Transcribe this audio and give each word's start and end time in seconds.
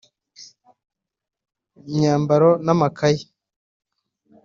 imyambaro 1.89 2.49
n’amakaye 2.65 3.23